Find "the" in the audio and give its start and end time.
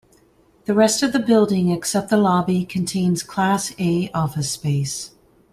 0.65-0.73, 1.13-1.19, 2.09-2.17